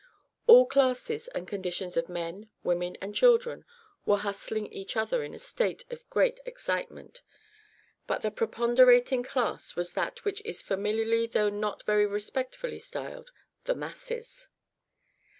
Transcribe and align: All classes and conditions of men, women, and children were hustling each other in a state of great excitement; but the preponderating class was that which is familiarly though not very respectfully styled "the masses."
All 0.47 0.65
classes 0.65 1.27
and 1.27 1.47
conditions 1.47 1.95
of 1.95 2.09
men, 2.09 2.49
women, 2.63 2.97
and 3.03 3.13
children 3.13 3.65
were 4.03 4.17
hustling 4.17 4.65
each 4.73 4.97
other 4.97 5.21
in 5.23 5.35
a 5.35 5.37
state 5.37 5.85
of 5.91 6.09
great 6.09 6.39
excitement; 6.43 7.21
but 8.07 8.21
the 8.21 8.31
preponderating 8.31 9.21
class 9.21 9.75
was 9.75 9.93
that 9.93 10.25
which 10.25 10.41
is 10.43 10.59
familiarly 10.63 11.27
though 11.27 11.49
not 11.51 11.83
very 11.83 12.07
respectfully 12.07 12.79
styled 12.79 13.31
"the 13.65 13.75
masses." 13.75 14.49